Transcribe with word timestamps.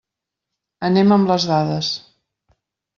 Anem 0.89 1.15
amb 1.19 1.31
les 1.35 1.47
dades. 1.53 1.95